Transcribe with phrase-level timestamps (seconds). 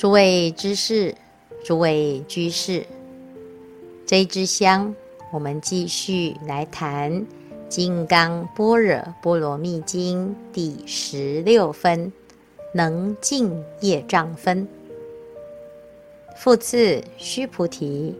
[0.00, 1.14] 诸位知识，
[1.62, 2.86] 诸位居士，
[4.06, 4.94] 这一支香，
[5.30, 7.12] 我们继续来谈
[7.68, 12.10] 《金刚般若波罗蜜经》第十六分，
[12.72, 13.52] 能尽
[13.82, 14.66] 业障分。
[16.34, 18.14] 复次，须菩提，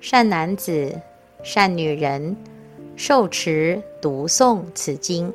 [0.00, 0.98] 善男子、
[1.42, 2.34] 善女人，
[2.96, 5.30] 受持读诵此经，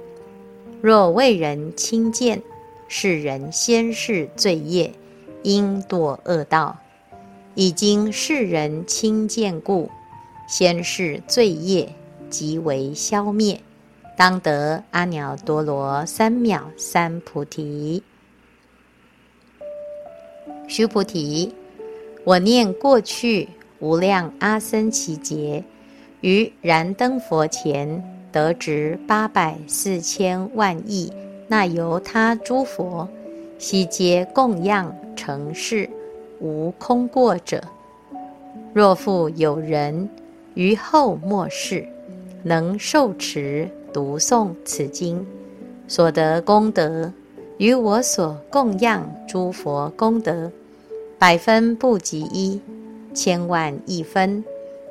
[0.81, 2.41] 若为人亲见，
[2.87, 4.91] 是人先世罪业。
[5.43, 6.77] 应堕恶道，
[7.55, 9.89] 已经世人亲见故，
[10.47, 11.93] 先是罪业
[12.29, 13.61] 即为消灭，
[14.17, 18.03] 当得阿耨多罗三藐三菩提。
[20.67, 21.53] 须菩提，
[22.23, 25.63] 我念过去无量阿僧祇劫，
[26.21, 31.11] 于燃灯佛前得值八百四千万亿
[31.47, 33.09] 那由他诸佛，
[33.61, 34.91] 悉皆供养。
[35.13, 35.87] 成事
[36.39, 37.63] 无空过者。
[38.73, 40.09] 若复有人
[40.55, 41.87] 于后末世
[42.41, 45.23] 能受持读诵此经，
[45.87, 47.13] 所得功德，
[47.59, 50.51] 与我所供养诸佛功德，
[51.19, 52.59] 百分不及一，
[53.13, 54.43] 千万亿分，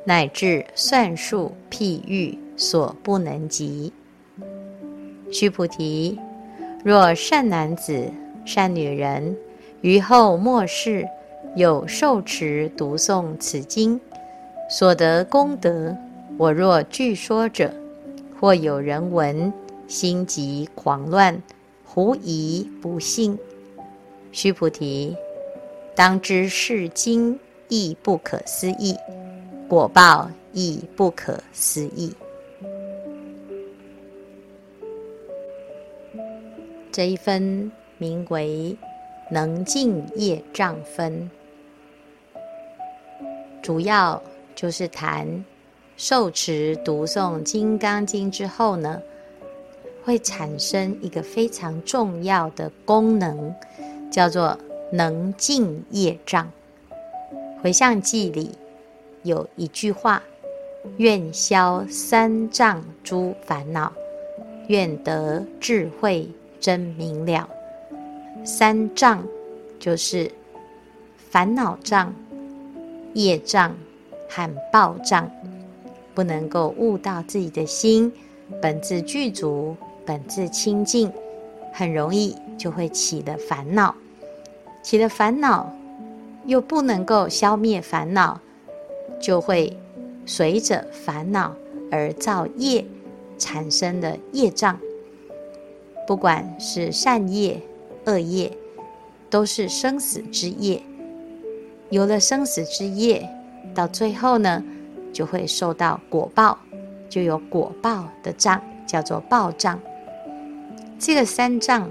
[0.05, 3.93] 乃至算数譬喻所不能及。
[5.33, 6.17] 须菩提，
[6.85, 8.09] 若善男子、
[8.45, 9.37] 善女人。
[9.83, 11.09] 于后末世
[11.57, 13.99] 有受持读诵此经
[14.69, 15.97] 所得功德，
[16.37, 17.73] 我若具说者，
[18.39, 19.53] 或有人闻，
[19.89, 21.43] 心即狂乱，
[21.85, 23.39] 狐疑不信。
[24.33, 25.17] 须菩提，
[25.95, 28.95] 当知是经亦不可思议，
[29.67, 32.13] 果报亦不可思议。
[36.93, 38.77] 这一分名为。
[39.33, 41.31] 能净业障分，
[43.63, 44.21] 主要
[44.57, 45.45] 就是谈
[45.97, 49.01] 受持读诵《金刚经》之后呢，
[50.03, 53.55] 会产生一个非常重要的功能，
[54.11, 54.59] 叫做
[54.91, 56.51] 能净业障。
[57.63, 58.51] 回向记里
[59.23, 60.21] 有一句话
[60.99, 63.93] ：“愿消三障诸烦恼，
[64.67, 66.29] 愿得智慧
[66.59, 67.49] 真明了。”
[68.45, 69.25] 三障
[69.79, 70.31] 就是
[71.17, 72.15] 烦恼障、
[73.15, 73.75] 业障
[74.29, 75.31] 和报障，
[76.15, 78.13] 不能够悟到自己的心
[78.61, 81.13] 本自具足、本自清净，
[81.73, 83.95] 很容易就会起了烦恼。
[84.83, 85.73] 起了烦恼，
[86.47, 88.41] 又不能够消灭烦恼，
[89.21, 89.77] 就会
[90.25, 91.55] 随着烦恼
[91.91, 92.85] 而造业，
[93.39, 94.79] 产生的业障。
[96.07, 97.61] 不管是善业，
[98.07, 98.51] 恶业
[99.29, 100.83] 都是生死之业，
[101.91, 103.29] 有了生死之业，
[103.75, 104.63] 到最后呢，
[105.13, 106.59] 就会受到果报，
[107.09, 109.79] 就有果报的障，叫做报障。
[110.99, 111.89] 这个三障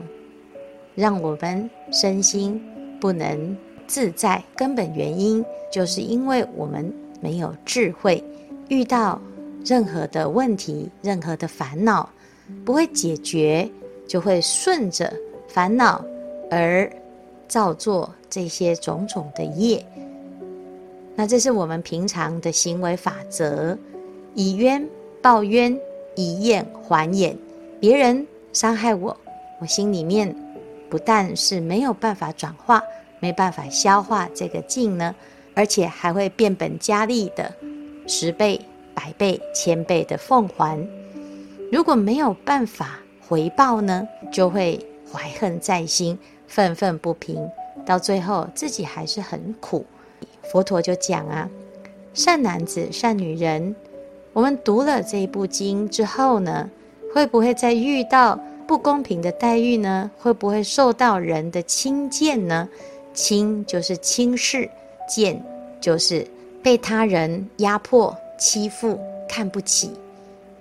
[0.96, 2.62] 让我们身心
[3.00, 8.24] 不能自在，根本原因就是因为我们没有智慧，
[8.68, 9.22] 遇到
[9.66, 12.10] 任何的问题、任何的烦恼，
[12.66, 13.70] 不会解决，
[14.08, 15.12] 就会顺着。
[15.50, 16.04] 烦恼
[16.52, 16.90] 而
[17.48, 19.84] 造作这些种种的业，
[21.16, 23.76] 那这是我们平常的行为法则：
[24.36, 24.88] 以冤
[25.22, 25.78] 报冤，
[26.16, 27.36] 以眼还眼。
[27.80, 29.18] 别人伤害我，
[29.60, 30.36] 我心里面
[30.90, 32.84] 不但是没有办法转化，
[33.20, 35.16] 没办法消化这个劲呢，
[35.56, 37.52] 而且还会变本加厉的
[38.06, 38.62] 十倍、
[38.94, 40.80] 百倍、千倍的奉还。
[41.72, 44.80] 如果没有办法回报呢，就会。
[45.12, 47.50] 怀恨在心，愤愤不平，
[47.86, 49.86] 到最后自己还是很苦。
[50.52, 51.50] 佛陀就讲啊，
[52.14, 53.76] 善男子、善女人，
[54.34, 56.70] 我们读了这一部经之后呢，
[57.14, 60.10] 会不会再遇到不公平的待遇呢？
[60.18, 62.68] 会不会受到人的轻贱呢？
[63.14, 64.70] 轻就是轻视，
[65.08, 65.44] 贱
[65.82, 66.26] 就是
[66.64, 69.92] 被他人压迫、欺负、看不起。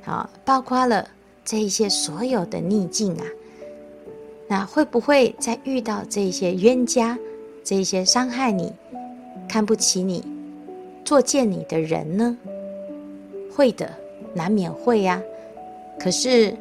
[0.04, 1.06] 啊，包括了
[1.44, 3.24] 这一些所有的逆境啊。
[4.48, 7.18] 那会不会再遇到这些冤家，
[7.62, 8.72] 这些伤害你、
[9.46, 10.24] 看不起你、
[11.04, 12.36] 作践你的人呢？
[13.54, 13.90] 会的，
[14.32, 15.22] 难免会呀。
[16.00, 16.56] 可是，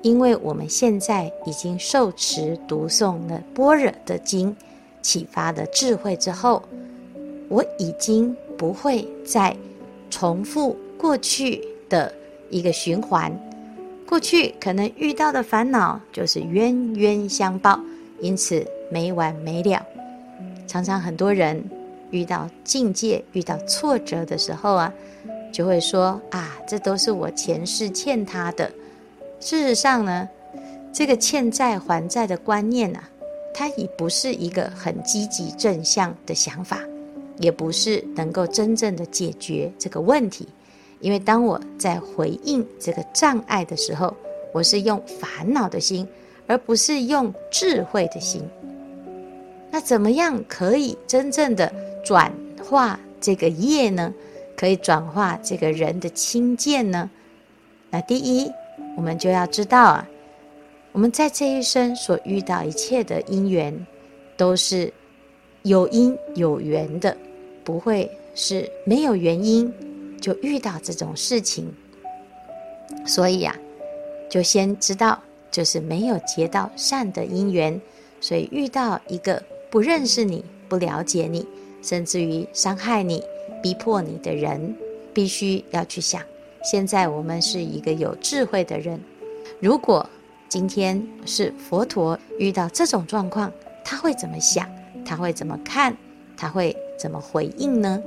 [0.00, 4.56] 因为我们现在已经受持读诵了般若的经，
[5.02, 6.62] 启发的智慧之后，
[7.48, 9.54] 我已经不会再
[10.08, 12.10] 重复过去的
[12.48, 13.30] 一个循环。
[14.08, 17.78] 过去可能遇到的烦恼就是冤冤相报，
[18.20, 19.84] 因此没完没了。
[20.66, 21.62] 常常很多人
[22.10, 24.90] 遇到境界、遇到挫折的时候啊，
[25.52, 28.72] 就会说啊，这都是我前世欠他的。
[29.40, 30.26] 事实上呢，
[30.90, 33.10] 这个欠债还债的观念啊，
[33.52, 36.80] 它已不是一个很积极正向的想法，
[37.36, 40.48] 也不是能够真正的解决这个问题。
[41.00, 44.16] 因为当我在回应这个障碍的时候，
[44.52, 46.06] 我是用烦恼的心，
[46.46, 48.42] 而不是用智慧的心。
[49.70, 51.72] 那怎么样可以真正的
[52.04, 52.32] 转
[52.64, 54.12] 化这个业呢？
[54.56, 57.08] 可以转化这个人的轻贱呢？
[57.90, 58.50] 那第一，
[58.96, 60.08] 我们就要知道啊，
[60.90, 63.86] 我们在这一生所遇到一切的因缘，
[64.36, 64.92] 都是
[65.62, 67.16] 有因有缘的，
[67.62, 69.72] 不会是没有原因
[70.20, 71.72] 就遇到这种事情。
[73.06, 73.66] 所以呀、啊。
[74.30, 75.18] 就先知道，
[75.50, 77.80] 就是没有结到善的因缘，
[78.20, 81.46] 所以遇到一个不认识你、不了解你，
[81.80, 83.24] 甚至于伤害你、
[83.62, 84.76] 逼迫你的人，
[85.14, 86.20] 必须要去想：
[86.62, 89.00] 现在我们是一个有智慧的人，
[89.60, 90.06] 如果
[90.46, 93.50] 今天是佛陀遇到这种状况，
[93.82, 94.68] 他会怎么想？
[95.06, 95.96] 他会怎么看？
[96.36, 97.98] 他会怎么回应呢？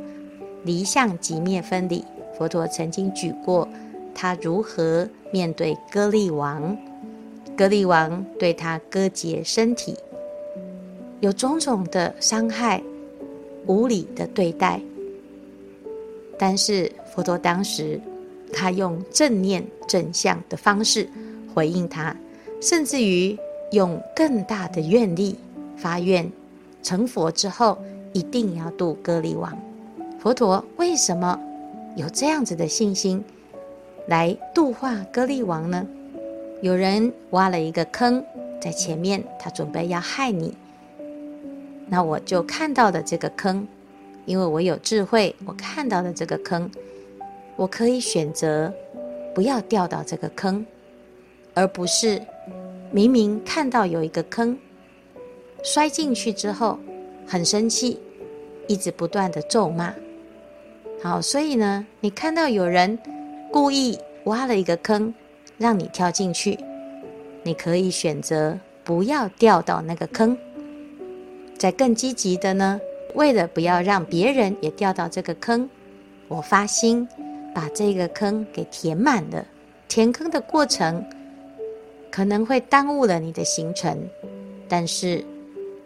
[0.63, 2.03] 离相即灭分离，
[2.37, 3.67] 佛陀曾经举过。
[4.13, 6.77] 他如何面对歌利王？
[7.55, 9.95] 歌利王对他割截身体，
[11.21, 12.81] 有种种的伤害、
[13.67, 14.81] 无理的对待。
[16.37, 17.99] 但是佛陀当时，
[18.51, 21.07] 他用正念正向的方式
[21.53, 22.15] 回应他，
[22.59, 23.37] 甚至于
[23.71, 25.37] 用更大的愿力
[25.77, 26.29] 发愿，
[26.83, 27.77] 成佛之后
[28.11, 29.57] 一定要度歌利王。
[30.21, 31.39] 佛陀为什么
[31.95, 33.23] 有这样子的信心？
[34.05, 35.83] 来度化歌利王呢？
[36.61, 38.23] 有人挖了一个坑
[38.61, 40.55] 在前面，他准备要害你。
[41.87, 43.67] 那我就看到的这个坑，
[44.25, 46.69] 因为我有智慧，我看到的这个坑，
[47.55, 48.71] 我可以选择
[49.33, 50.63] 不要掉到这个坑，
[51.55, 52.21] 而不是
[52.91, 54.55] 明明看到有一个坑，
[55.63, 56.77] 摔进去之后
[57.25, 57.99] 很生气，
[58.67, 59.91] 一直不断的咒骂。
[61.01, 62.97] 好，所以呢，你看到有人。
[63.53, 65.13] 故意挖了一个坑，
[65.57, 66.57] 让你跳进去。
[67.43, 70.37] 你可以选择不要掉到那个坑。
[71.57, 72.79] 再更积极的呢，
[73.13, 75.69] 为了不要让别人也掉到这个坑，
[76.29, 77.05] 我发心
[77.53, 79.45] 把这个坑给填满了。
[79.89, 81.05] 填坑的过程
[82.09, 84.01] 可能会耽误了你的行程，
[84.69, 85.21] 但是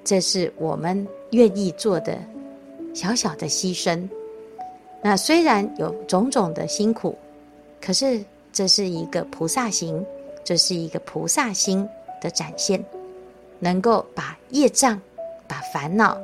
[0.04, 2.16] 这是我们愿意做的
[2.94, 4.08] 小小的牺牲。
[5.06, 7.16] 那虽然有种种的辛苦。
[7.80, 10.04] 可是，这是一个菩萨行，
[10.44, 11.88] 这是一个菩萨心
[12.20, 12.84] 的展现，
[13.60, 15.00] 能够把业障、
[15.48, 16.18] 把烦恼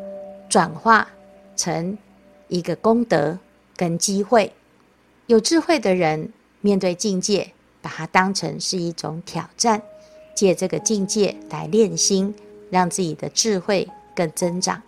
[0.49, 1.07] 转化
[1.55, 1.95] 成
[2.47, 3.37] 一个功德
[3.77, 4.51] 跟机会。
[5.27, 7.51] 有智慧的人面对境界，
[7.83, 9.79] 把它当成是一种挑战，
[10.33, 12.33] 借这个境界来练心，
[12.71, 14.81] 让自己的智慧更增长。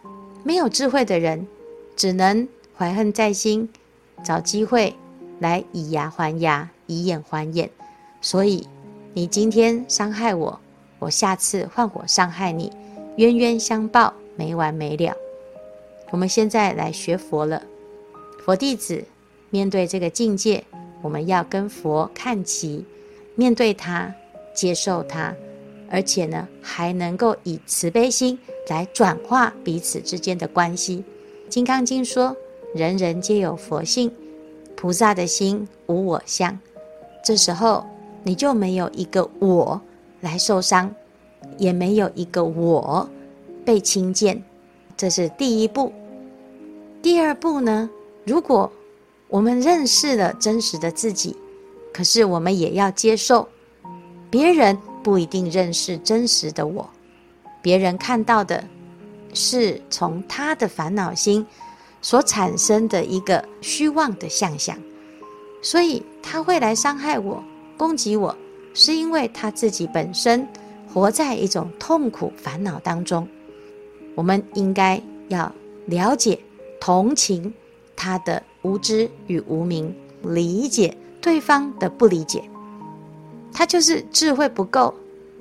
[0.43, 1.45] 没有智慧的人，
[1.95, 3.69] 只能怀恨在心，
[4.23, 4.95] 找机会。
[5.39, 7.69] 来以牙还牙，以眼还眼，
[8.21, 8.65] 所以
[9.13, 10.57] 你今天伤害我，
[10.99, 12.71] 我下次换我伤害你，
[13.17, 15.13] 冤冤相报，没完没了。
[16.11, 17.61] 我们现在来学佛了，
[18.45, 19.03] 佛弟子
[19.49, 20.63] 面对这个境界，
[21.01, 22.85] 我们要跟佛看齐，
[23.35, 24.13] 面对他，
[24.53, 25.35] 接受他，
[25.89, 28.39] 而且呢，还能够以慈悲心
[28.69, 31.03] 来转化彼此之间的关系。
[31.49, 32.37] 《金刚经》说
[32.73, 34.11] ：“人人皆有佛性。”
[34.75, 36.59] 菩萨的心无我相，
[37.23, 37.85] 这时候
[38.21, 39.79] 你就没有一个我
[40.19, 40.93] 来受伤，
[41.57, 43.09] 也没有一个我
[43.63, 44.43] 被轻贱，
[44.97, 45.93] 这是第一步。
[47.01, 47.89] 第二步呢？
[48.25, 48.69] 如果
[49.29, 51.33] 我们认识了真实的自己，
[51.93, 53.47] 可是我们也要接受，
[54.29, 56.89] 别人不一定认识真实的我，
[57.61, 58.61] 别人看到的
[59.33, 61.45] 是从他的烦恼心。
[62.03, 64.77] 所产生的一个虚妄的象象，
[65.61, 67.41] 所以他会来伤害我、
[67.77, 68.37] 攻击我，
[68.73, 70.45] 是因为他自己本身
[70.93, 73.25] 活在一种痛苦烦恼当中。
[74.15, 75.49] 我们应该要
[75.85, 76.37] 了解、
[76.79, 77.51] 同情
[77.95, 82.43] 他的无知与无明，理解对方的不理解。
[83.53, 84.93] 他就是智慧不够，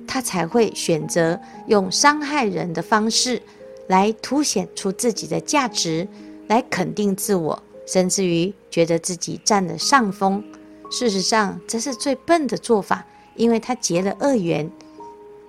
[0.07, 3.41] 他才会选择用伤害人的方式
[3.87, 6.07] 来凸显出自己的价值。
[6.47, 10.43] 来肯定自我，甚至于觉得自己占了上风。
[10.91, 14.69] 事实上，这是最笨的做法，因为他结了恶缘，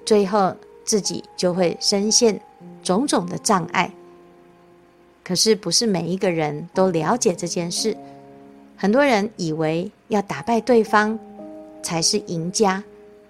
[0.06, 2.40] 最后自己就会深陷
[2.82, 3.92] 种种的障碍。
[5.22, 7.96] 可是不是每一个人都了解这件事。
[8.76, 11.18] 很多人以为要打败对方
[11.82, 12.82] 才是赢家，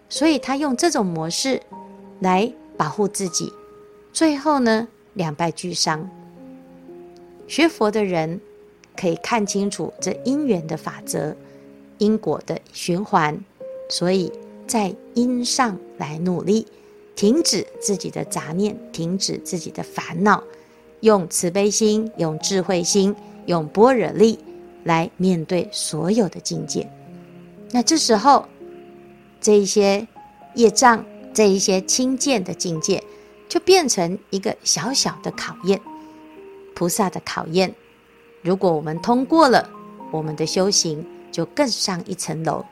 [0.08, 1.60] 所以他用这种模式
[2.20, 3.52] 来保护自己，
[4.12, 6.08] 最后呢，两败俱伤。
[7.46, 8.40] 学佛的人
[8.96, 11.36] 可以看清楚这因缘的法则、
[11.98, 13.38] 因果的循环，
[13.88, 14.32] 所以
[14.66, 16.66] 在因上来努力，
[17.14, 20.42] 停止自己的杂念，停止自己的烦恼，
[21.00, 23.14] 用慈悲心、用智慧心、
[23.46, 24.38] 用般若力
[24.84, 26.90] 来面对所有的境界。
[27.70, 28.46] 那这时候，
[29.40, 30.06] 这一些
[30.54, 33.02] 业障、这一些轻贱的境界，
[33.48, 35.80] 就变成一个小小的考验。
[36.74, 37.74] 菩萨的考验，
[38.42, 39.68] 如果我们通过了，
[40.10, 42.64] 我们的修行就更上一层楼。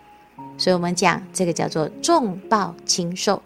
[0.58, 3.42] 所以，我们讲这个叫做重报轻受。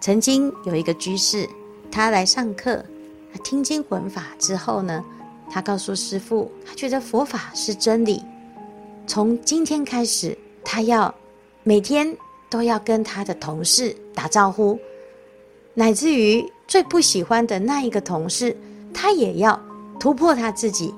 [0.00, 1.48] 曾经有一个居士，
[1.90, 2.84] 他来上课，
[3.32, 5.04] 他听经闻法之后呢，
[5.50, 8.22] 他告诉师父，他觉得佛法是真理。
[9.06, 11.12] 从今天开始，他要
[11.62, 12.16] 每天
[12.48, 14.78] 都要跟他的同事打招呼，
[15.74, 18.56] 乃至于最不喜欢的那一个同事，
[18.94, 19.60] 他也要。
[20.00, 20.94] 突破他自己，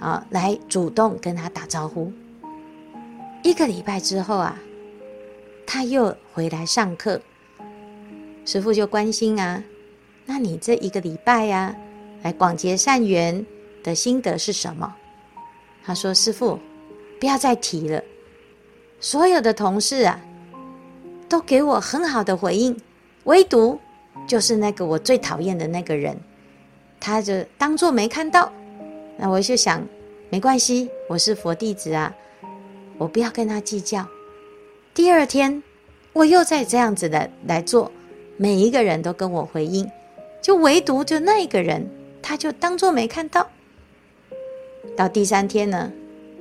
[0.00, 2.12] 啊，来主动跟他打招呼。
[3.44, 4.58] 一个礼拜之后啊，
[5.64, 7.20] 他又回来上课，
[8.44, 9.62] 师傅就关心啊，
[10.26, 11.76] 那你这一个礼拜呀、啊，
[12.24, 13.46] 来广结善缘
[13.84, 14.92] 的心得是什么？
[15.84, 16.58] 他说：“师傅，
[17.20, 18.02] 不要再提了。
[18.98, 20.18] 所有的同事啊，
[21.28, 22.76] 都给我很好的回应，
[23.24, 23.78] 唯独
[24.26, 26.18] 就是那个我最讨厌的那个人。”
[27.06, 28.50] 他就当作没看到，
[29.18, 29.86] 那我就想，
[30.30, 32.10] 没关系，我是佛弟子啊，
[32.96, 34.08] 我不要跟他计较。
[34.94, 35.62] 第二天，
[36.14, 37.92] 我又再这样子的来做，
[38.38, 39.86] 每一个人都跟我回应，
[40.40, 41.86] 就唯独就那一个人，
[42.22, 43.46] 他就当作没看到。
[44.96, 45.92] 到第三天呢，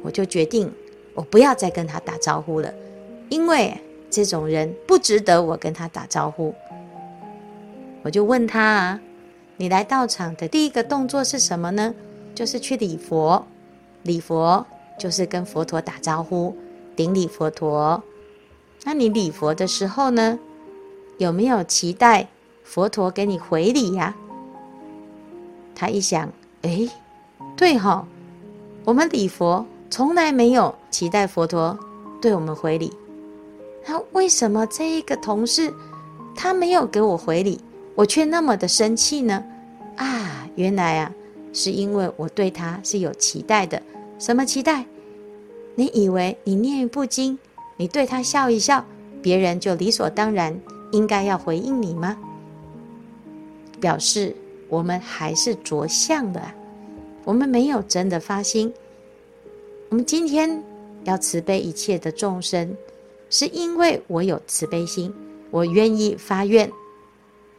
[0.01, 0.71] 我就决定，
[1.13, 2.73] 我不要再跟他打招呼了，
[3.27, 3.77] 因为
[4.09, 6.55] 这种人不值得我跟他打招呼。
[8.01, 9.01] 我就问他啊。
[9.63, 11.95] 你来道场的第一个动作是什么呢？
[12.35, 13.47] 就是去礼佛，
[14.01, 14.67] 礼佛
[14.99, 16.53] 就是跟佛陀打招呼，
[16.97, 18.03] 顶礼佛陀。
[18.83, 20.37] 那你礼佛的时候呢，
[21.17, 22.27] 有没有期待
[22.65, 24.13] 佛陀给你回礼呀？
[25.73, 26.29] 他一想，
[26.63, 26.89] 哎，
[27.55, 28.05] 对哈，
[28.83, 31.79] 我们礼佛从来没有期待佛陀
[32.21, 32.91] 对我们回礼。
[33.87, 35.73] 那为什么这一个同事
[36.35, 37.61] 他没有给我回礼？
[37.95, 39.41] 我却那么的生气呢？
[39.95, 41.13] 啊，原来啊，
[41.53, 43.81] 是因为我对他是有期待的。
[44.19, 44.85] 什么期待？
[45.75, 47.37] 你以为你念一部经，
[47.77, 48.85] 你对他笑一笑，
[49.21, 50.59] 别人就理所当然
[50.91, 52.17] 应该要回应你吗？
[53.79, 54.35] 表示
[54.69, 56.41] 我们还是着相的，
[57.25, 58.73] 我们没有真的发心。
[59.89, 60.63] 我们今天
[61.03, 62.75] 要慈悲一切的众生，
[63.29, 65.13] 是因为我有慈悲心，
[65.51, 66.71] 我愿意发愿。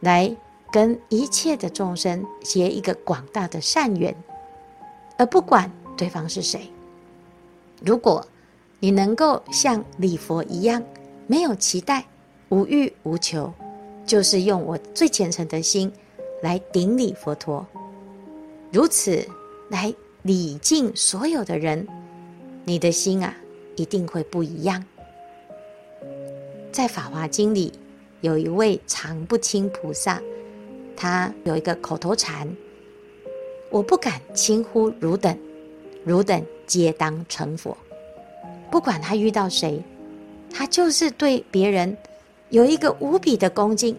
[0.01, 0.35] 来
[0.71, 4.15] 跟一切的众生结一个广大的善缘，
[5.17, 6.69] 而不管对方是谁。
[7.81, 8.25] 如果
[8.79, 10.83] 你能够像礼佛一样，
[11.27, 12.05] 没有期待，
[12.49, 13.53] 无欲无求，
[14.05, 15.91] 就是用我最虔诚的心
[16.41, 17.65] 来顶礼佛陀，
[18.71, 19.25] 如此
[19.69, 19.93] 来
[20.23, 21.87] 礼敬所有的人，
[22.63, 23.35] 你的心啊
[23.75, 24.83] 一定会不一样。
[26.71, 27.71] 在《法华经》里。
[28.21, 30.19] 有一位常不轻菩萨，
[30.95, 32.47] 他有一个口头禅
[33.69, 35.37] ：“我不敢轻忽汝等，
[36.03, 37.77] 汝等皆当成佛。”
[38.71, 39.81] 不管他遇到谁，
[40.51, 41.95] 他就是对别人
[42.49, 43.95] 有一个无比的恭敬。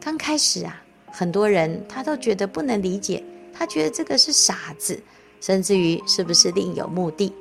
[0.00, 3.22] 刚开始啊，很多人他都觉得不能理解，
[3.52, 5.00] 他觉得这个是傻子，
[5.40, 7.32] 甚至于是不是另有目的？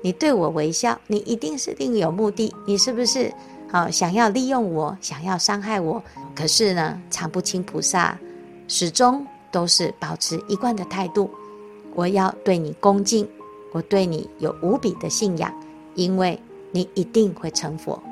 [0.00, 3.32] 你对我微笑，你一定是另有目的，你是不是？
[3.70, 6.02] 好，想要利用我，想要伤害我。
[6.34, 8.18] 可是呢，常不清菩萨
[8.66, 11.30] 始终都是保持一贯的态度。
[11.94, 13.28] 我要对你恭敬，
[13.72, 15.52] 我对你有无比的信仰，
[15.94, 16.40] 因为
[16.72, 18.02] 你一定会成佛。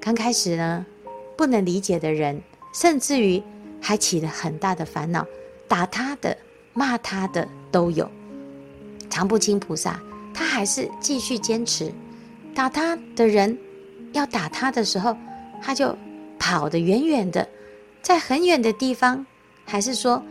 [0.00, 0.84] 刚开始呢，
[1.36, 3.40] 不能理解的人，甚至于
[3.80, 5.24] 还起了很大的烦恼，
[5.68, 6.36] 打他的、
[6.72, 8.10] 骂他的都有。
[9.08, 10.00] 常不清菩萨，
[10.34, 11.92] 他还是继续坚持，
[12.52, 13.56] 打他的人。
[14.12, 15.16] 要打他的时候，
[15.62, 15.96] 他就
[16.38, 17.48] 跑得远远的，
[18.02, 19.26] 在很远的地方，
[19.64, 20.22] 还是说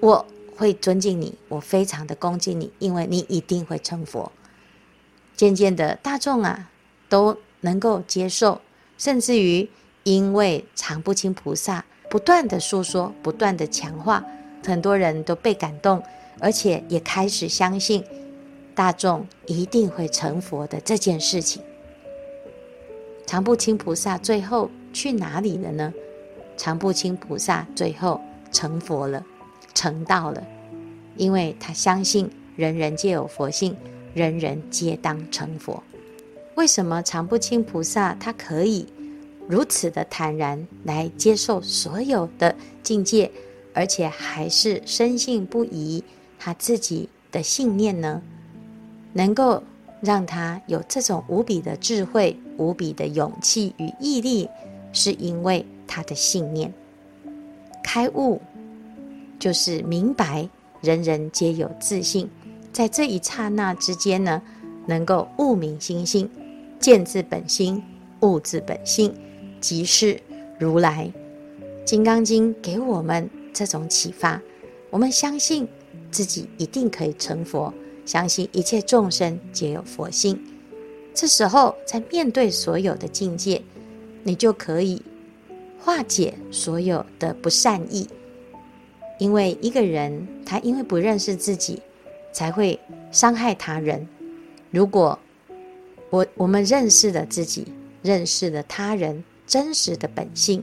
[0.00, 4.30] 我会尊敬你，我非常的恭敬你，因为你一定会成佛。
[5.36, 6.70] 渐渐的，大众啊
[7.08, 8.60] 都能够接受，
[8.96, 9.68] 甚至于
[10.02, 14.24] 因为常不清菩萨不断的说说，不断的强化，
[14.66, 16.02] 很多人都被感动，
[16.40, 18.04] 而且也开始相信
[18.74, 21.62] 大众一定会成佛的这件事情。
[23.28, 25.92] 常不轻菩萨最后去哪里了呢？
[26.56, 28.18] 常不轻菩萨最后
[28.50, 29.22] 成佛了，
[29.74, 30.42] 成道了，
[31.14, 33.76] 因为他相信人人皆有佛性，
[34.14, 35.82] 人人皆当成佛。
[36.54, 38.86] 为什么常不轻菩萨他可以
[39.46, 43.30] 如此的坦然来接受所有的境界，
[43.74, 46.02] 而且还是深信不疑
[46.38, 48.22] 他自己的信念呢？
[49.12, 49.62] 能够
[50.00, 54.48] 让他有这种无比的智慧、无比的勇气与毅力，
[54.92, 56.72] 是因为他的信念。
[57.82, 58.40] 开悟
[59.38, 60.46] 就是明白，
[60.82, 62.28] 人人皆有自性，
[62.72, 64.42] 在这一刹那之间呢，
[64.86, 66.28] 能够悟明心性。
[66.78, 67.82] 见自本心，
[68.20, 69.12] 悟自本性，
[69.60, 70.20] 即是
[70.60, 71.10] 如来。
[71.84, 74.40] 《金刚经》给我们这种启发，
[74.90, 75.66] 我们相信
[76.10, 77.74] 自己一定可以成佛，
[78.06, 80.40] 相信一切众生皆有佛性。
[81.18, 83.60] 这时候，在面对所有的境界，
[84.22, 85.02] 你就可以
[85.80, 88.08] 化解所有的不善意。
[89.18, 91.82] 因为一个人，他因为不认识自己，
[92.32, 92.78] 才会
[93.10, 94.06] 伤害他人。
[94.70, 95.18] 如果
[96.10, 97.66] 我我们认识了自己，
[98.00, 100.62] 认识了他人真实的本性，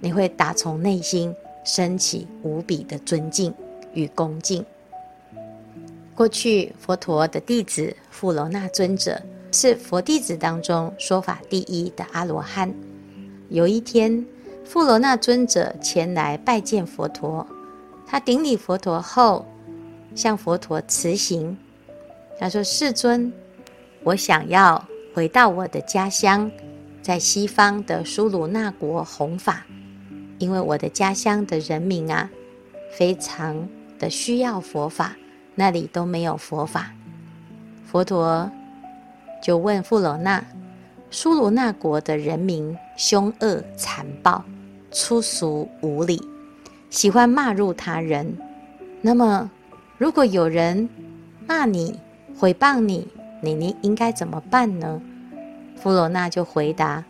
[0.00, 1.32] 你会打从内心
[1.64, 3.54] 升起无比的尊敬
[3.94, 4.66] 与恭敬。
[6.16, 9.22] 过去佛陀的弟子富楼那尊者
[9.52, 12.72] 是佛弟子当中说法第一的阿罗汉。
[13.48, 14.24] 有一天，
[14.64, 17.46] 富罗那尊者前来拜见佛陀，
[18.06, 19.44] 他顶礼佛陀后，
[20.14, 21.56] 向佛陀辞行，
[22.38, 23.32] 他说：“世尊。”
[24.02, 24.82] 我想要
[25.14, 26.50] 回到我的家乡，
[27.02, 29.66] 在西方的苏鲁那国弘法，
[30.38, 32.30] 因为我的家乡的人民啊，
[32.96, 35.14] 非常的需要佛法，
[35.54, 36.92] 那里都没有佛法。
[37.84, 38.50] 佛陀
[39.42, 40.44] 就问富罗那：
[41.10, 44.44] 苏罗那国的人民凶恶残暴、
[44.90, 46.20] 粗俗无礼，
[46.90, 48.36] 喜欢骂辱他人。
[49.00, 49.50] 那么，
[49.98, 50.88] 如果有人
[51.46, 51.98] 骂你、
[52.38, 53.08] 毁谤你，
[53.42, 55.00] 你你应该怎么办呢？
[55.76, 57.02] 富罗那就回答：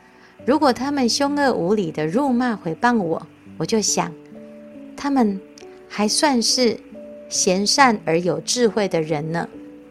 [0.46, 3.26] 如果他们凶恶无礼的辱骂毁谤我，
[3.58, 4.12] 我就想，
[4.96, 5.40] 他们
[5.88, 6.78] 还算是
[7.28, 9.48] 贤善而有智慧的人呢，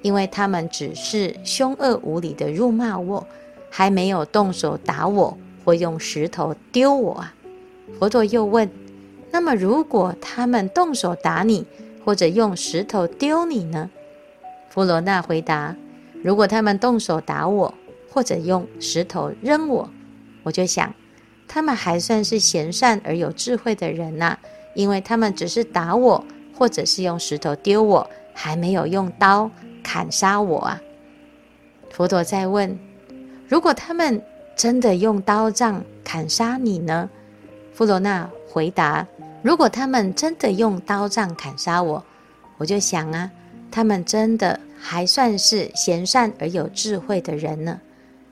[0.09, 3.27] 因为他们只是凶恶无礼的辱骂我，
[3.69, 7.35] 还没有动手打我或用石头丢我啊。
[7.99, 8.67] 佛陀又问：
[9.29, 11.63] 那么如果他们动手打你，
[12.03, 13.87] 或者用石头丢你呢？
[14.71, 15.75] 弗罗那回答。
[16.23, 17.71] 如果他们动手打我，
[18.09, 19.87] 或者用石头扔我，
[20.41, 20.91] 我就想，
[21.47, 24.39] 他们还算是贤善而有智慧的人呐、啊，
[24.73, 26.25] 因为他们只是打我，
[26.57, 29.51] 或者是用石头丢我，还没有用刀
[29.83, 30.81] 砍杀我啊。
[31.91, 32.77] 佛陀再问：
[33.47, 34.21] 如果他们
[34.55, 37.09] 真的用刀杖砍杀你呢？
[37.73, 39.07] 富罗那回答：
[39.41, 42.03] 如果他们真的用刀杖砍杀我，
[42.57, 43.29] 我就想啊，
[43.71, 44.59] 他们真的。
[44.81, 47.81] 还算是贤善而有智慧的人呢，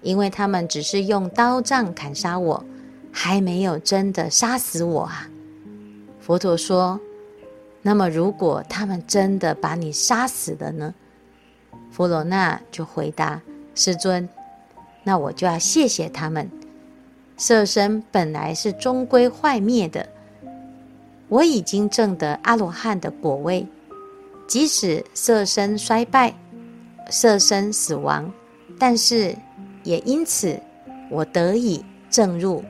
[0.02, 2.64] 因为他们只是用刀杖砍杀我，
[3.12, 5.28] 还没有真的杀死我啊。
[6.22, 6.98] 佛陀说
[7.84, 10.96] ：“那么如果他们真的把你杀死了呢？”
[11.98, 13.42] 富楼那就回答
[13.74, 14.30] ：“师尊，
[15.04, 16.48] 那我就要谢谢他们。
[17.38, 20.08] 色身本来是终归坏灭的，
[21.28, 23.66] 我已经证得阿罗汉的果位。”
[24.48, 26.32] 即使色身衰败，
[27.10, 28.32] 色身死亡，
[28.78, 29.36] 但是
[29.84, 30.56] 也因此
[31.10, 32.64] 我得以证入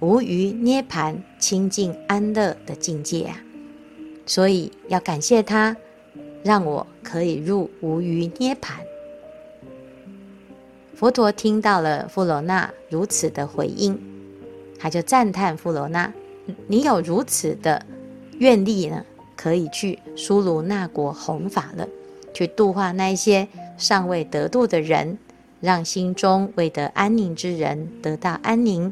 [0.00, 3.36] 无余涅槃清净安乐的境界啊！
[4.24, 5.76] 所以要感谢他，
[6.42, 8.72] 让我可以入无余涅槃。
[10.96, 13.96] 佛陀听到了富罗那如此的回应，
[14.76, 16.12] 他就赞叹富罗那
[16.66, 17.86] ：“你有如此的
[18.38, 19.04] 愿力呢？”
[19.36, 21.86] 可以去苏鲁那国弘法了，
[22.32, 25.18] 去度化那些尚未得度的人，
[25.60, 28.90] 让心中未得安宁之人得到安宁，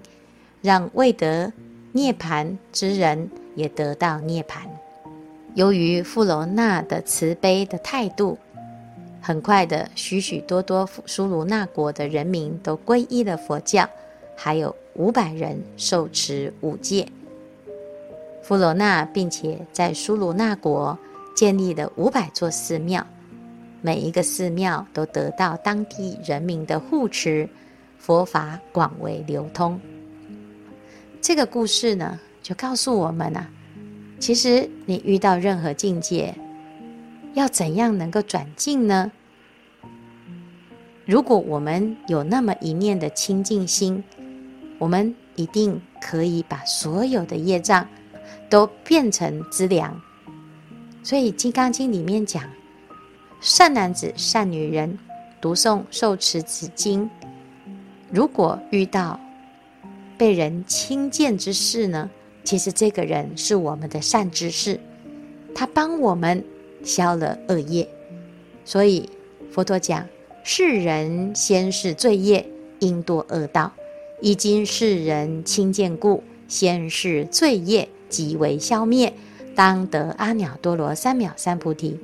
[0.61, 1.51] 让未得
[1.93, 4.59] 涅槃之人也得到涅槃。
[5.55, 8.37] 由于富罗那的慈悲的态度，
[9.21, 13.89] 很快的许许多多苏鲁那国的人民都皈依了佛教，
[14.37, 17.07] 还有五百人受持五戒。
[18.43, 20.99] 富罗那，并且在苏鲁那国
[21.37, 23.07] 建立了五百座寺庙，
[23.81, 27.49] 每一个寺庙都得到当地人民的护持，
[27.97, 29.81] 佛法广为流通。
[31.23, 33.49] 这个故事呢，就告诉我们啊，
[34.25, 36.35] 其实你遇到任何境界，
[37.35, 39.13] 要怎样能够转进呢？
[41.05, 44.03] 如果我们有那么一念的清净心，
[44.79, 47.87] 我们一定可以把所有的业障
[48.49, 50.01] 都变成资粮。
[51.03, 52.43] 所以《金刚经》里面讲，
[53.43, 54.99] 善男子、善女人
[55.39, 57.11] 读诵受持此经，
[58.11, 59.21] 如果遇到
[60.17, 62.09] 被人轻贱之事呢，
[62.45, 64.79] 其实这个人是我们的善知识，
[65.55, 66.45] 他帮我们
[66.85, 67.89] 消了恶业。
[68.65, 69.09] 所以
[69.51, 70.07] 佛陀讲。
[70.47, 72.47] 世人先是罪业，
[72.81, 73.73] 应堕恶道。
[74.21, 79.15] 以今世人轻见故，先是罪业即为消灭，
[79.55, 81.99] 当得阿耨多罗三藐三菩提。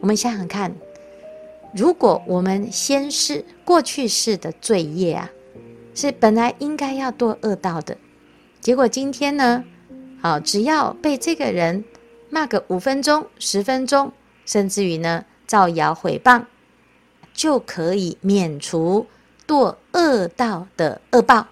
[0.00, 0.74] 我们想想看，
[1.72, 5.30] 如果我们先是过去世的罪业啊，
[5.94, 7.96] 是本来应该要堕恶道的，
[8.66, 9.62] 结果今天呢，
[10.20, 11.84] 好，只要被这个人
[12.28, 14.12] 骂个五分钟、十分钟，
[14.44, 16.42] 甚至于呢，造谣毁谤。
[17.32, 19.06] 就可以免除
[19.46, 21.46] 堕恶道的恶报，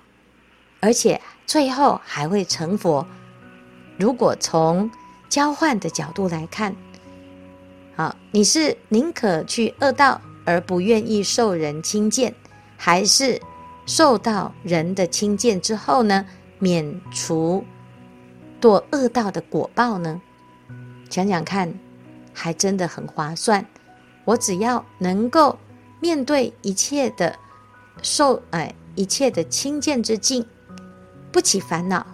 [0.80, 3.06] 而且最后还会成佛。
[3.96, 4.90] 如果从
[5.28, 6.74] 交换的角度来看，
[7.94, 12.34] 好，你是宁可去恶道而不愿意受人轻贱，
[12.76, 13.40] 还是
[13.86, 16.26] 受到人的轻贱之后呢，
[16.64, 17.62] 免除
[18.58, 20.22] 堕恶道的果报呢？
[21.10, 21.78] 想想看，
[22.32, 23.66] 还真的很划算。
[24.24, 25.58] 我只要能够。
[26.00, 27.34] 面对一切的
[28.02, 30.44] 受哎，一切的轻贱之境，
[31.32, 32.06] 不起烦恼，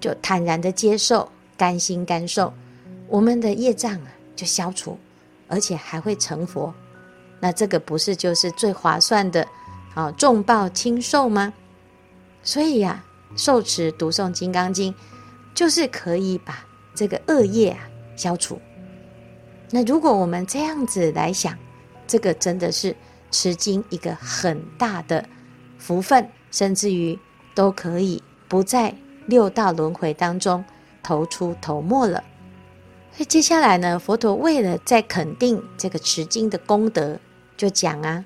[0.00, 2.50] 就坦然的接受，甘心甘受，
[3.08, 4.96] 我们的业障啊就消除，
[5.48, 6.72] 而且还会成佛。
[7.40, 9.46] 那这个不是就是最划算的
[9.94, 11.52] 啊，重报轻受吗？
[12.42, 13.04] 所以呀、
[13.36, 14.92] 受持读诵《金刚经》，
[15.54, 18.60] 就是可以把这个恶业啊消除。
[19.70, 21.56] 那如果我们这样子来想，
[22.06, 22.96] 这个真的是。
[23.32, 25.24] 持经一个很大的
[25.78, 27.16] 福分，甚至于
[27.54, 28.92] 都可以不在
[29.26, 30.64] 六道轮回当中
[31.00, 32.24] 投出头没了。
[33.12, 37.20] 所以接下来呢，佛陀为了再肯定这个持经的功德，
[37.56, 38.24] 就讲啊：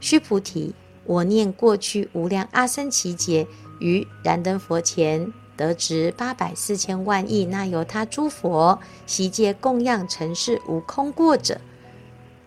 [0.00, 3.46] 须菩提，我念过去无量阿僧祇劫，
[3.80, 11.60] 于燃灯佛前得值八百四千万亿那由他诸佛，悉皆供养成事，无空过者。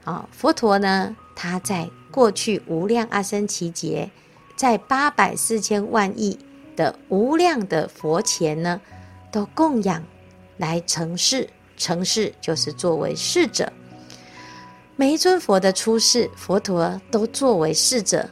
[0.06, 1.16] 啊，佛陀呢？
[1.36, 4.10] 他在过去无量阿僧只劫，
[4.56, 6.38] 在八百四千万亿
[6.76, 8.80] 的无量的佛前呢，
[9.32, 10.04] 都供养
[10.58, 13.72] 来成事，成事就是作为侍者。
[14.96, 18.30] 每一尊佛的出世，佛陀都作为侍者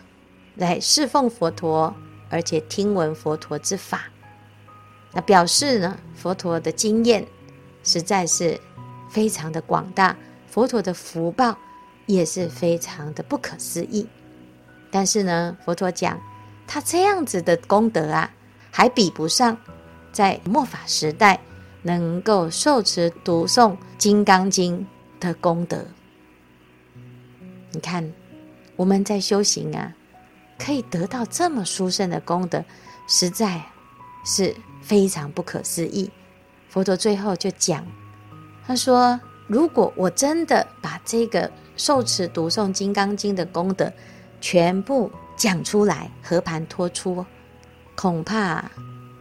[0.55, 1.91] 来侍奉佛陀，
[2.32, 4.06] 而且听闻佛陀之法。
[5.13, 7.24] 那表示呢，佛陀的经验
[7.84, 8.60] 实在是
[9.10, 10.17] 非常的广大，
[10.48, 11.56] 佛陀的福报。
[12.08, 14.06] 也是非常的不可思议，
[14.89, 16.20] 但是呢，佛陀讲
[16.67, 18.30] 他这样子的功德啊，
[18.70, 19.56] 还比不上
[20.12, 21.39] 在末法时代
[21.84, 24.86] 能够受持读诵《金刚经》
[25.24, 25.86] 的功德。
[27.72, 28.12] 你看，
[28.76, 29.94] 我们在修行啊，
[30.63, 32.63] 可以得到这么殊胜的功德，
[33.08, 33.62] 实在
[34.24, 36.12] 是非常不可思议。
[36.69, 37.86] 佛陀最后就讲，
[38.67, 43.91] 他说：“如果我真的把这个……”受持读诵《金刚经》的功德，
[44.39, 47.26] 全部讲出来，和盘托出，
[47.95, 48.69] 恐怕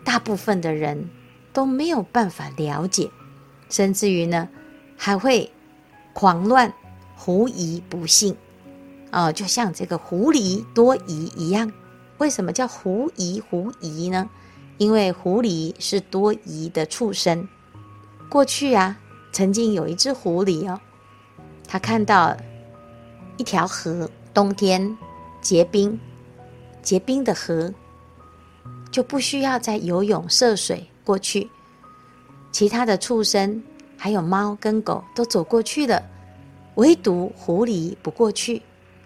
[0.04, 1.08] 大部分的人
[1.54, 3.08] 都没有办法了解，
[3.70, 4.46] 甚至于呢，
[4.94, 5.50] 还会
[6.12, 6.70] 狂乱、
[7.16, 8.36] 狐疑、不信。
[9.12, 11.70] 哦，就像这个狐狸多疑一样。
[12.18, 14.28] 为什么叫狐疑、狐疑呢？
[14.78, 17.48] 因为狐狸是多疑的畜生。
[18.28, 18.98] 过去啊，
[19.32, 20.80] 曾经有一只狐狸哦，
[21.66, 22.36] 它看到。
[23.36, 24.98] 一条河，冬天
[25.40, 25.98] 结冰，
[26.82, 27.72] 结冰的河
[28.90, 31.48] 就不需要再游泳涉水过去，
[32.52, 33.62] 其他的畜生
[33.96, 36.02] 还有猫跟狗都走过去了，
[36.74, 38.60] 唯独狐狸不过去。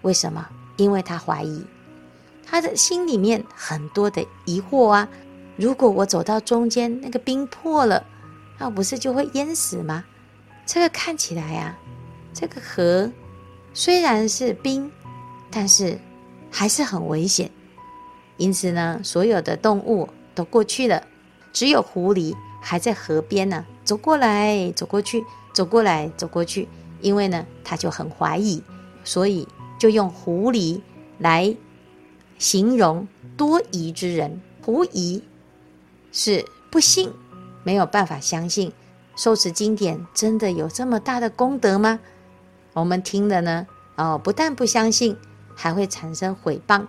[0.05, 0.47] 为什么？
[0.77, 1.64] 因为他怀疑，
[2.47, 5.09] 他的心里面很多的疑惑啊。
[5.57, 8.05] 如果我走到中间，那个冰破了，
[8.59, 10.05] 那不是就会淹死吗？
[10.67, 11.79] 这个看起来啊，
[12.33, 13.11] 这个河。
[13.73, 14.90] 虽然是冰，
[15.51, 15.99] 但是
[16.51, 17.51] 还是很危险。
[18.37, 21.03] 因此呢，所有的动物都过去了，
[21.53, 26.69] 只有狐狸还在河边呢，走过来走过去，走过来走过去。
[27.01, 28.62] 因为呢，他就很怀疑，
[29.05, 29.47] 所以
[29.85, 30.81] 就用狐狸
[31.18, 31.55] 来
[32.38, 34.40] 形容多疑之人。
[34.62, 35.23] 狐疑
[36.11, 37.12] 是不信，
[37.64, 38.73] 没有办法相信
[39.14, 42.01] 受持经典真的有这么大的功德吗？
[42.73, 43.66] 我们听了呢，
[43.97, 45.14] 哦，不但不相信，
[45.55, 46.87] 还会产生毁谤，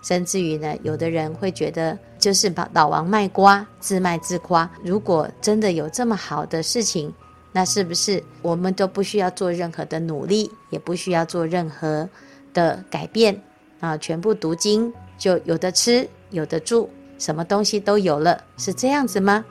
[0.00, 4.70] 甚至于呢，有的人会觉得就是把老王卖瓜，自卖自夸。
[4.84, 7.12] 如果真的有这么好的事情，
[7.50, 12.08] 那是不是我们都不需要做任何的努力，也不需要做任何
[12.56, 13.42] 的改变
[13.80, 13.96] 啊？
[13.98, 16.88] 全部读经就有的吃，有的住，
[17.18, 19.44] 什么东西都有了，是这样子吗？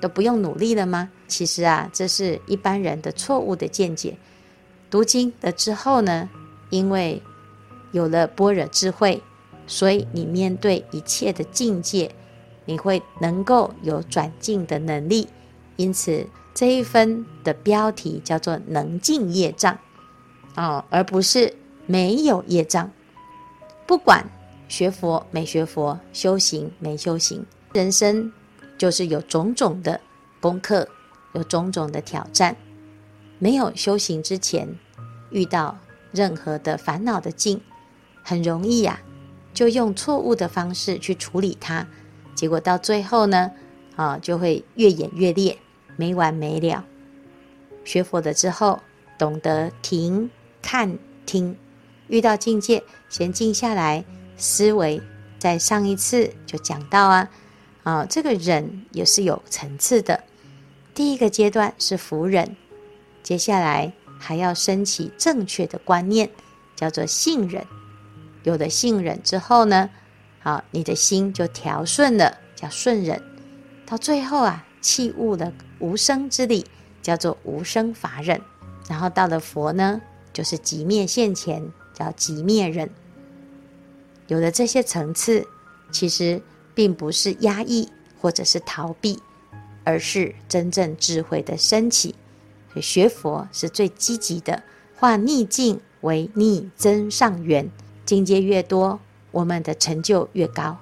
[0.00, 1.08] 都不用努力了吗？
[1.26, 4.16] 其实啊，这是一般人的错误的见解。
[4.90, 6.28] 读经了之后呢，
[6.68, 7.22] 因为
[7.92, 9.22] 有了般若智慧，
[9.66, 12.14] 所以你面对一切的境界，
[12.66, 15.26] 你会能够有转境的能力。
[15.76, 16.26] 因此。
[16.52, 19.78] 这一分的标题叫做“能尽业障”，
[20.56, 21.54] 哦，而不是
[21.90, 22.88] 没有业障。
[23.84, 24.24] 不管
[24.68, 28.32] 学佛没学佛，修行没修行，人生
[28.78, 30.00] 就是有种种的
[30.40, 30.88] 功课，
[31.32, 32.56] 有种种的挑战。
[33.40, 34.68] 没有修行之前，
[35.30, 35.76] 遇到
[36.12, 37.60] 任何的烦恼的境，
[38.22, 39.00] 很容易呀、
[39.52, 41.84] 就用错误的方式去处理它，
[42.36, 43.50] 结果到最后呢，
[43.96, 45.58] 啊，就会越演越烈。
[45.96, 46.84] 没完没了。
[47.84, 48.80] 学佛了之后，
[49.18, 50.30] 懂得停、
[50.62, 51.56] 看、听，
[52.10, 54.04] 遇到境界，先静下来
[54.36, 55.00] 思维。
[55.38, 57.30] 在上一次就讲到啊，
[57.84, 60.22] 啊，这个忍也是有层次的。
[60.94, 62.54] 第一个阶段是服忍，
[63.22, 66.28] 接下来还要升起正确的观念，
[66.76, 67.64] 叫做信忍。
[68.42, 69.88] 有了信忍之后呢，
[70.40, 73.22] 好，你的心就调顺了，叫顺忍。
[73.86, 74.66] 到最后啊。
[74.82, 76.64] 契悟了无生之理，
[77.02, 78.40] 叫做无生法忍。
[78.88, 80.00] 然后到了佛呢，
[80.32, 81.70] 就是即灭现前，
[82.00, 82.88] 叫寂灭忍。
[84.28, 85.46] 有了这些层次，
[85.92, 86.40] 其实
[86.74, 89.20] 并不是压抑或者是逃避，
[89.84, 92.14] 而是真正智慧的升起。
[92.72, 94.62] 所以学佛是最积极的，
[94.96, 97.70] 化逆境为逆增上缘。
[98.06, 98.98] 境界越多，
[99.30, 100.78] 我们的成就越高；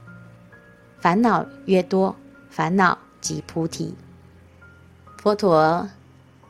[1.01, 2.15] 烦恼越多，
[2.49, 2.97] 烦恼。
[3.21, 3.97] 即菩提。
[5.21, 5.91] 佛陀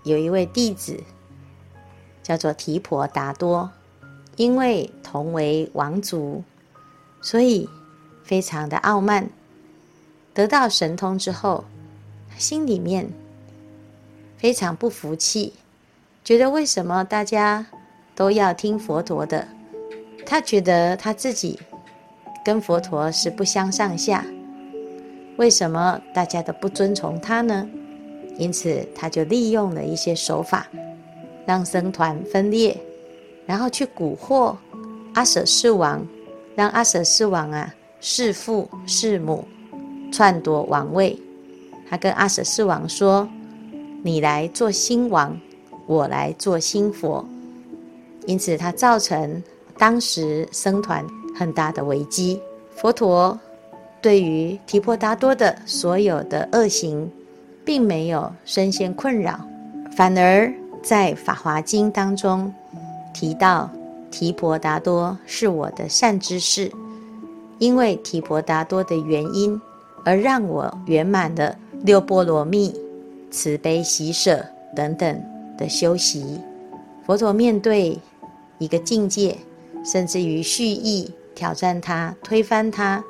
[0.04, 1.02] 有一位弟子，
[2.22, 3.70] 叫做提婆达多，
[4.38, 6.44] 因为同为王族，
[7.20, 7.68] 所以
[8.22, 9.28] 非常的傲慢。
[10.32, 11.64] 得到神通之后，
[12.36, 13.10] 心里面
[14.36, 15.54] 非常不服气，
[16.22, 17.66] 觉得为什么大家
[18.14, 19.48] 都要听佛陀的？
[20.24, 21.58] 他觉得他自己
[22.44, 24.24] 跟佛陀是不相上下。
[25.36, 27.68] 为什么大家都不遵从他呢？
[28.36, 30.68] 因此，他就利用了一些手法，
[31.44, 32.80] 让僧团分裂，
[33.48, 34.54] 然后去蛊惑
[35.14, 36.06] 阿舍世王，
[36.54, 39.42] 让阿舍世王啊弑父弑母，
[40.12, 41.18] 篡夺王位。
[41.88, 43.26] 他跟阿舍世王说
[44.04, 45.34] ：“你来做新王，
[45.86, 47.26] 我来做新佛。”
[48.28, 49.42] 因此，他造成
[49.78, 51.02] 当时僧团
[51.34, 52.38] 很大的危机。
[52.76, 53.38] 佛陀。
[54.00, 57.10] 对于提婆达多的所有的恶行，
[57.64, 59.40] 并没有深陷困扰，
[59.96, 62.54] 反而在《法华经》当中
[63.18, 63.68] 提到
[64.12, 66.70] 提婆达多是我的善知识，
[67.58, 69.60] 因为提婆达多的原因
[70.04, 72.72] 而让我圆满了六波罗蜜、
[73.28, 75.20] 慈悲喜舍等等
[75.58, 76.38] 的修习。
[77.04, 77.98] 佛陀面对
[78.58, 79.36] 一个境界，
[79.84, 83.02] 甚至于蓄意挑战他、推翻他。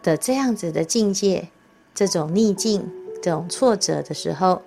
[0.00, 1.48] 的这样子的境界，
[1.92, 2.88] 这种逆境、
[3.20, 4.62] 这种挫折的时候，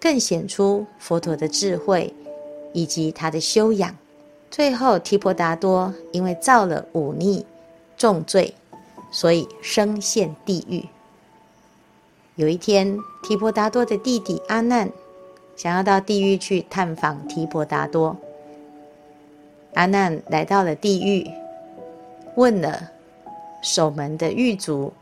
[0.00, 2.14] 更显出佛陀的智慧
[2.72, 3.96] 以及他的修养。
[4.50, 7.44] 最后，提婆达多因为造了忤逆
[7.96, 8.54] 重罪，
[9.10, 10.84] 所以身陷地狱。
[12.36, 14.90] 有一天，提婆达多的弟弟阿难
[15.56, 18.16] 想要到地狱去探访提婆达多。
[19.74, 21.30] 阿难来到了地狱，
[22.34, 22.90] 问了。
[23.60, 24.92] 守门的狱卒，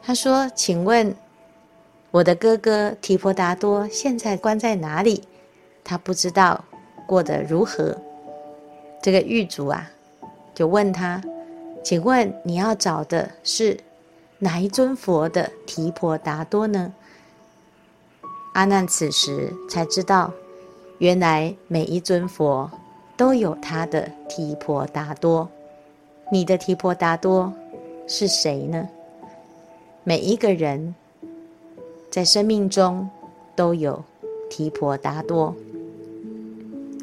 [0.00, 1.12] 他说：“请问
[2.12, 5.24] 我的哥哥提婆达多现在关在哪里？
[5.88, 6.62] 他不知道
[7.06, 7.96] 过得如何。”
[9.00, 9.90] 这个狱卒啊，
[10.54, 11.22] 就问他
[11.82, 13.78] ：“请问你要找的是
[14.38, 16.92] 哪一尊佛的提婆达多呢？”
[18.54, 20.32] 阿难此时才知道，
[20.98, 22.68] 原来每一尊佛
[23.16, 25.48] 都有他的提婆达多。
[26.30, 27.52] 你的提婆达多
[28.08, 28.88] 是谁呢？
[30.02, 30.94] 每一个人
[32.10, 33.08] 在生命中
[33.54, 34.02] 都有
[34.50, 35.54] 提婆达多。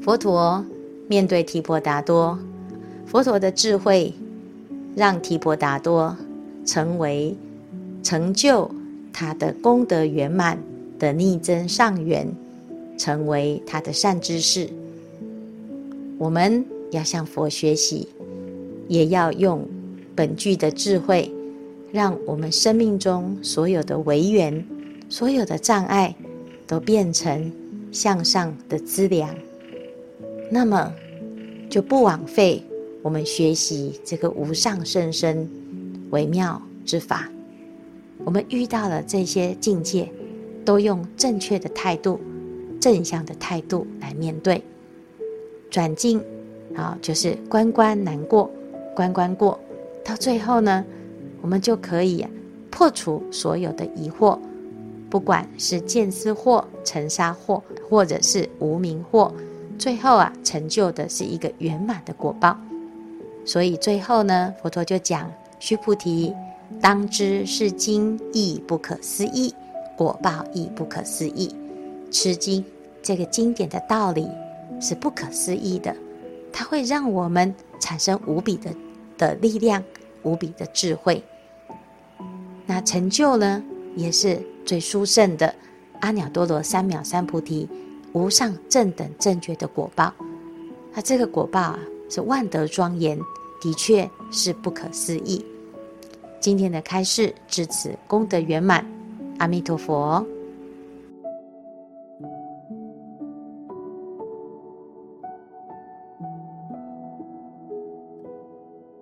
[0.05, 0.63] 佛陀
[1.07, 2.37] 面对提婆达多，
[3.07, 4.13] 佛陀的智慧
[4.95, 6.15] 让提婆达多
[6.63, 7.35] 成为
[8.03, 8.69] 成就
[9.11, 10.59] 他的功德圆满
[10.99, 12.31] 的逆增上缘，
[12.99, 14.69] 成为他的善知识。
[16.19, 18.07] 我们要向佛学习，
[18.87, 19.67] 也要用
[20.13, 21.33] 本具的智慧，
[21.91, 24.63] 让我们生命中所有的违缘、
[25.09, 26.15] 所有的障碍，
[26.67, 27.51] 都变成
[27.91, 29.35] 向上的资粮。
[30.55, 30.89] 那么，
[31.69, 32.63] 就不枉费
[33.01, 35.49] 我们学习这个无上甚深
[36.11, 37.29] 微妙之法。
[38.23, 40.09] 我们遇到了这些境界，
[40.63, 42.21] 都用正确的态度、
[42.79, 44.63] 正向的态度来面对。
[45.69, 46.23] 转境
[46.73, 48.49] 啊，就是关关难过，
[48.95, 49.59] 关关过，
[50.05, 50.85] 到最后呢，
[51.41, 52.25] 我们就可以
[52.71, 54.39] 破除所有的疑惑，
[55.09, 59.29] 不管是见思惑、尘沙惑，或者是无明惑，
[59.77, 62.57] 最后啊，成就的是一个圆满的果报。
[63.45, 66.33] 所以最后呢，佛陀就讲：须菩提，
[66.81, 69.53] 当知是经亦不可思议，
[69.95, 71.55] 果报亦不可思议。
[72.11, 72.63] 吃经
[73.01, 74.27] 这个经典的道理。
[74.81, 75.95] 是不可思议的，
[76.51, 78.69] 它会让我们产生无比的
[79.17, 79.81] 的力量，
[80.23, 81.23] 无比的智慧。
[82.65, 83.63] 那成就呢，
[83.95, 85.55] 也是最殊胜的
[86.01, 87.69] 阿耨多罗三藐三菩提
[88.15, 90.12] 无上正等正觉的果报。
[90.93, 93.19] 那这个果报啊，是万德庄严，
[93.62, 95.45] 的确是不可思议。
[96.39, 98.86] 今天的开示至此功德圆满，
[99.38, 100.25] 阿弥陀佛。